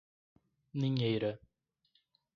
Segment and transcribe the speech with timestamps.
[0.79, 1.31] Ninheira